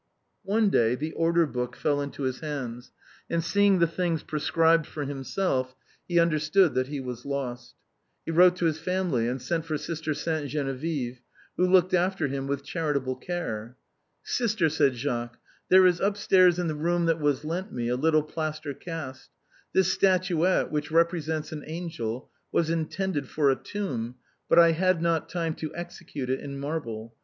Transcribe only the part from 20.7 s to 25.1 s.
francine's muff. 249 which represents an angel, was intended for a tomb, but I had